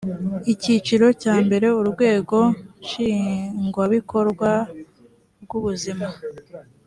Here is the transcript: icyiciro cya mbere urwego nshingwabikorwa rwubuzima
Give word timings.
icyiciro 0.53 1.07
cya 1.21 1.35
mbere 1.45 1.67
urwego 1.81 2.37
nshingwabikorwa 2.83 4.51
rwubuzima 5.43 6.07